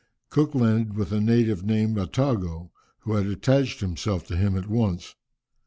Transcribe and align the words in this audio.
Cook 0.31 0.55
landed 0.55 0.95
with 0.97 1.11
a 1.13 1.21
native 1.21 1.63
named 1.63 1.95
Attago, 1.97 2.71
who 3.01 3.13
had 3.13 3.27
attached 3.27 3.81
himself 3.81 4.25
to 4.29 4.35
him 4.35 4.57
at 4.57 4.65
once. 4.67 5.13